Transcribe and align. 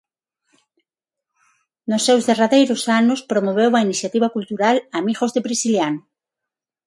Nos 1.89 2.05
seus 2.07 2.23
derradeiros 2.29 2.83
anos, 2.99 3.19
promoveu 3.31 3.71
a 3.73 3.83
iniciativa 3.87 4.33
cultural 4.35 4.75
Amigos 4.99 5.31
de 5.35 5.43
Prisciliano. 5.45 6.01